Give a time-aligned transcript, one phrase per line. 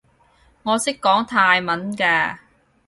[0.63, 2.39] 我識講泰文㗎